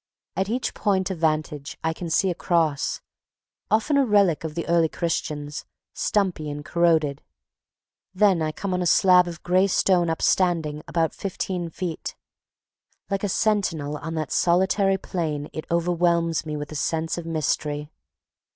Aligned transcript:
At 0.35 0.49
each 0.49 0.73
point 0.73 1.11
of 1.11 1.19
vantage 1.19 1.77
I 1.83 1.93
can 1.93 2.09
see 2.09 2.31
a 2.31 2.33
Cross, 2.33 3.01
often 3.69 3.97
a 3.97 4.03
relic 4.03 4.43
of 4.43 4.55
the 4.55 4.67
early 4.67 4.89
Christians, 4.89 5.63
stumpy 5.93 6.49
and 6.49 6.65
corroded. 6.65 7.21
Then 8.11 8.41
I 8.41 8.51
come 8.51 8.73
on 8.73 8.81
a 8.81 8.87
slab 8.87 9.27
of 9.27 9.43
gray 9.43 9.67
stone 9.67 10.09
upstanding 10.09 10.81
about 10.87 11.13
fifteen 11.13 11.69
feet. 11.69 12.15
Like 13.11 13.23
a 13.23 13.29
sentinel 13.29 13.95
on 13.97 14.15
that 14.15 14.31
solitary 14.31 14.97
plain 14.97 15.49
it 15.53 15.67
overwhelms 15.69 16.47
me 16.47 16.57
with 16.57 16.71
a 16.71 16.75
sense 16.75 17.19
of 17.19 17.27
mystery. 17.27 17.91